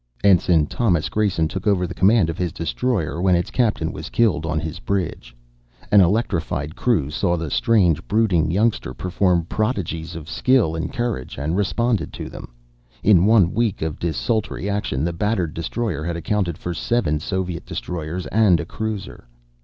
Ensign 0.23 0.65
Thomas 0.65 1.09
Grayson 1.09 1.47
took 1.47 1.67
over 1.67 1.85
the 1.85 1.93
command 1.93 2.31
of 2.31 2.37
his 2.39 2.51
destroyer 2.51 3.21
when 3.21 3.35
its 3.35 3.51
captain 3.51 3.91
was 3.91 4.09
killed 4.09 4.47
on 4.47 4.59
his 4.59 4.79
bridge. 4.79 5.35
An 5.91 6.01
electrified 6.01 6.75
crew 6.75 7.11
saw 7.11 7.37
the 7.37 7.51
strange, 7.51 8.07
brooding 8.07 8.49
youngster 8.49 8.95
perform 8.95 9.45
prodigies 9.45 10.15
of 10.15 10.27
skill 10.27 10.75
and 10.75 10.91
courage, 10.91 11.37
and 11.37 11.55
responded 11.55 12.11
to 12.13 12.29
them. 12.29 12.51
In 13.03 13.27
one 13.27 13.53
week 13.53 13.83
of 13.83 13.99
desultory 13.99 14.67
action 14.67 15.03
the 15.03 15.13
battered 15.13 15.53
destroyer 15.53 16.03
had 16.03 16.17
accounted 16.17 16.57
for 16.57 16.73
seven 16.73 17.19
Soviet 17.19 17.63
destroyers 17.67 18.25
and 18.31 18.59
a 18.59 18.65
cruiser. 18.65 19.27